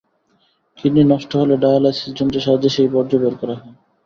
Kidney 0.79 1.03
নষ্ট 1.05 1.31
হলে 1.41 1.55
dialysis 1.63 2.09
যন্ত্রের 2.17 2.45
সাহায্যে 2.45 2.69
সেই 2.75 2.89
বর্জ্য 2.93 3.15
বের 3.21 3.35
করা 3.41 3.55
হয়। 3.55 3.73